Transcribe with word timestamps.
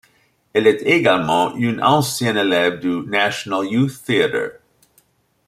Elle 0.53 0.65
est 0.65 0.81
également 0.81 1.53
une 1.55 1.83
ancienne 1.83 2.35
élève 2.35 2.79
du 2.79 3.03
National 3.05 3.65
Youth 3.67 4.01
Theatre. 4.03 4.57